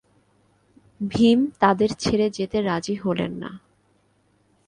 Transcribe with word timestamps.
ভীম 1.01 1.39
তাদের 1.59 1.89
ছেড়ে 1.99 2.27
যেতে 2.29 2.57
রাজি 2.61 2.95
হলেন 2.95 3.31
না। 3.33 3.51